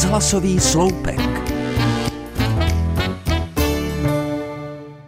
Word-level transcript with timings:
Rozhlasový 0.00 0.60
sloupek. 0.60 1.20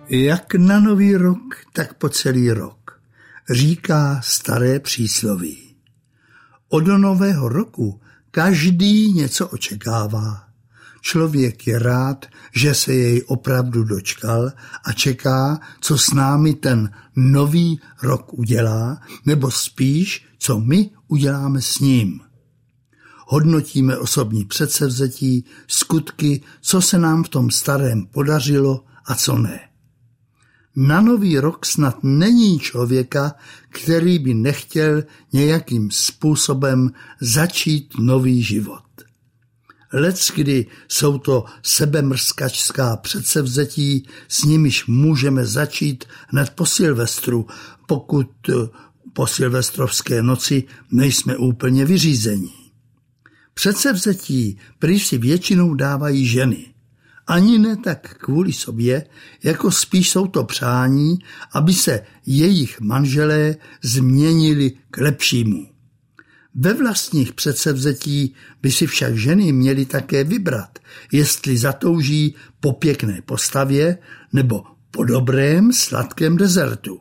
Jak 0.08 0.54
na 0.54 0.80
nový 0.80 1.16
rok, 1.16 1.64
tak 1.72 1.94
po 1.94 2.08
celý 2.08 2.50
rok, 2.50 3.00
říká 3.50 4.20
staré 4.24 4.80
přísloví. 4.80 5.76
Od 6.68 6.86
nového 6.86 7.48
roku 7.48 8.00
každý 8.30 9.12
něco 9.12 9.48
očekává. 9.48 10.44
Člověk 11.00 11.66
je 11.66 11.78
rád, 11.78 12.26
že 12.54 12.74
se 12.74 12.94
jej 12.94 13.22
opravdu 13.26 13.84
dočkal 13.84 14.52
a 14.84 14.92
čeká, 14.92 15.60
co 15.80 15.98
s 15.98 16.12
námi 16.12 16.54
ten 16.54 16.90
nový 17.16 17.80
rok 18.02 18.32
udělá, 18.32 19.00
nebo 19.26 19.50
spíš, 19.50 20.26
co 20.38 20.60
my 20.60 20.90
uděláme 21.08 21.62
s 21.62 21.78
ním. 21.80 22.31
Hodnotíme 23.32 23.98
osobní 23.98 24.44
předsevzetí, 24.44 25.44
skutky, 25.68 26.42
co 26.60 26.82
se 26.82 26.98
nám 26.98 27.24
v 27.24 27.28
tom 27.28 27.50
starém 27.50 28.06
podařilo 28.06 28.84
a 29.04 29.14
co 29.14 29.38
ne. 29.38 29.60
Na 30.76 31.00
nový 31.00 31.38
rok 31.38 31.66
snad 31.66 31.98
není 32.02 32.58
člověka, 32.58 33.34
který 33.68 34.18
by 34.18 34.34
nechtěl 34.34 35.02
nějakým 35.32 35.90
způsobem 35.90 36.92
začít 37.20 37.94
nový 37.98 38.42
život. 38.42 38.84
Lec, 39.92 40.30
kdy 40.34 40.66
jsou 40.88 41.18
to 41.18 41.44
sebemrskačská 41.62 42.96
předsevzetí, 42.96 44.08
s 44.28 44.44
nimiž 44.44 44.86
můžeme 44.86 45.46
začít 45.46 46.04
hned 46.28 46.50
po 46.50 46.66
Silvestru, 46.66 47.46
pokud 47.86 48.30
po 49.12 49.26
silvestrovské 49.26 50.22
noci 50.22 50.64
nejsme 50.90 51.36
úplně 51.36 51.84
vyřízení. 51.84 52.61
Předsevzetí 53.54 54.58
prý 54.78 55.00
si 55.00 55.18
většinou 55.18 55.74
dávají 55.74 56.26
ženy. 56.26 56.66
Ani 57.26 57.58
ne 57.58 57.76
tak 57.76 58.14
kvůli 58.18 58.52
sobě, 58.52 59.06
jako 59.42 59.70
spíš 59.70 60.10
jsou 60.10 60.26
to 60.26 60.44
přání, 60.44 61.18
aby 61.52 61.72
se 61.72 62.00
jejich 62.26 62.80
manželé 62.80 63.56
změnili 63.82 64.72
k 64.90 64.98
lepšímu. 64.98 65.66
Ve 66.54 66.74
vlastních 66.74 67.32
předsevzetí 67.32 68.34
by 68.62 68.72
si 68.72 68.86
však 68.86 69.16
ženy 69.16 69.52
měly 69.52 69.86
také 69.86 70.24
vybrat, 70.24 70.78
jestli 71.12 71.58
zatouží 71.58 72.34
po 72.60 72.72
pěkné 72.72 73.22
postavě 73.22 73.98
nebo 74.32 74.64
po 74.90 75.04
dobrém 75.04 75.72
sladkém 75.72 76.36
dezertu. 76.36 77.00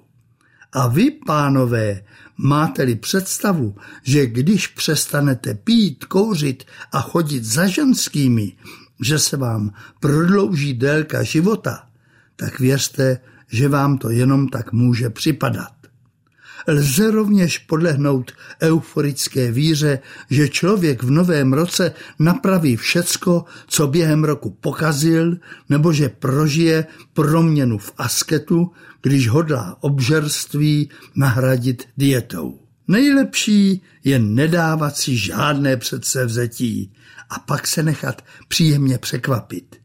A 0.73 0.87
vy, 0.87 1.11
pánové, 1.11 2.03
máte-li 2.37 2.95
představu, 2.95 3.75
že 4.03 4.25
když 4.25 4.67
přestanete 4.67 5.53
pít, 5.53 6.05
kouřit 6.05 6.63
a 6.91 7.01
chodit 7.01 7.43
za 7.43 7.67
ženskými, 7.67 8.53
že 9.01 9.19
se 9.19 9.37
vám 9.37 9.73
prodlouží 9.99 10.73
délka 10.73 11.23
života, 11.23 11.87
tak 12.35 12.59
věřte, 12.59 13.19
že 13.47 13.67
vám 13.69 13.97
to 13.97 14.09
jenom 14.09 14.47
tak 14.47 14.71
může 14.71 15.09
připadat. 15.09 15.80
Lze 16.67 17.11
rovněž 17.11 17.57
podlehnout 17.57 18.31
euforické 18.61 19.51
víře, 19.51 19.99
že 20.29 20.49
člověk 20.49 21.03
v 21.03 21.11
novém 21.11 21.53
roce 21.53 21.93
napraví 22.19 22.75
všecko, 22.75 23.45
co 23.67 23.87
během 23.87 24.23
roku 24.23 24.49
pokazil, 24.49 25.37
nebo 25.69 25.93
že 25.93 26.09
prožije 26.09 26.85
proměnu 27.13 27.77
v 27.77 27.91
asketu, 27.97 28.71
když 29.01 29.29
hodlá 29.29 29.77
obžerství 29.81 30.89
nahradit 31.15 31.87
dietou. 31.97 32.59
Nejlepší 32.87 33.81
je 34.03 34.19
nedávat 34.19 34.97
si 34.97 35.17
žádné 35.17 35.77
předsevzetí 35.77 36.93
a 37.29 37.39
pak 37.39 37.67
se 37.67 37.83
nechat 37.83 38.25
příjemně 38.47 38.97
překvapit. 38.97 39.75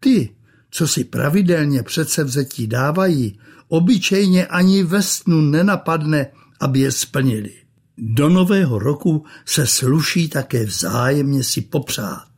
Ty, 0.00 0.34
co 0.70 0.88
si 0.88 1.04
pravidelně 1.04 1.82
předsevzetí 1.82 2.66
dávají, 2.66 3.38
obyčejně 3.68 4.46
ani 4.46 4.82
ve 4.82 5.02
snu 5.02 5.40
nenapadne, 5.40 6.26
aby 6.60 6.80
je 6.80 6.92
splnili. 6.92 7.52
Do 7.98 8.28
nového 8.28 8.78
roku 8.78 9.24
se 9.44 9.66
sluší 9.66 10.28
také 10.28 10.64
vzájemně 10.64 11.44
si 11.44 11.60
popřát. 11.60 12.28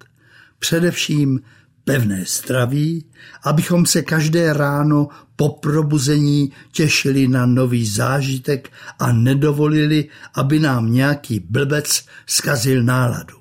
Především 0.58 1.40
pevné 1.84 2.24
zdraví, 2.26 3.04
abychom 3.44 3.86
se 3.86 4.02
každé 4.02 4.52
ráno 4.52 5.08
po 5.36 5.48
probuzení 5.48 6.52
těšili 6.72 7.28
na 7.28 7.46
nový 7.46 7.86
zážitek 7.86 8.70
a 8.98 9.12
nedovolili, 9.12 10.08
aby 10.34 10.58
nám 10.58 10.92
nějaký 10.92 11.40
blbec 11.40 12.04
skazil 12.26 12.82
náladu. 12.82 13.36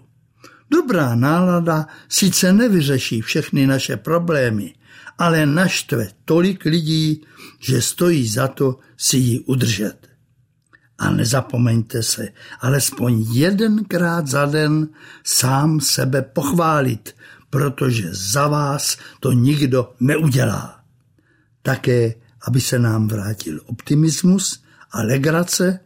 Dobrá 0.71 1.15
nálada 1.15 1.87
sice 2.09 2.53
nevyřeší 2.53 3.21
všechny 3.21 3.67
naše 3.67 3.97
problémy, 3.97 4.73
ale 5.17 5.45
naštve 5.45 6.07
tolik 6.25 6.65
lidí, 6.65 7.21
že 7.59 7.81
stojí 7.81 8.27
za 8.27 8.47
to 8.47 8.79
si 8.97 9.17
ji 9.17 9.39
udržet. 9.39 10.09
A 10.99 11.11
nezapomeňte 11.11 12.03
se 12.03 12.29
alespoň 12.59 13.25
jedenkrát 13.31 14.27
za 14.27 14.45
den 14.45 14.89
sám 15.23 15.79
sebe 15.79 16.21
pochválit, 16.21 17.15
protože 17.49 18.09
za 18.11 18.47
vás 18.47 18.97
to 19.19 19.31
nikdo 19.31 19.93
neudělá. 19.99 20.83
Také, 21.61 22.15
aby 22.47 22.61
se 22.61 22.79
nám 22.79 23.07
vrátil 23.07 23.59
optimismus 23.65 24.63
a 24.91 25.01
legrace 25.01 25.79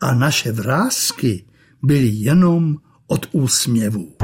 a 0.00 0.14
naše 0.14 0.52
vrázky 0.52 1.44
byly 1.82 2.06
jenom 2.06 2.76
od 3.06 3.26
úsměvů. 3.32 4.21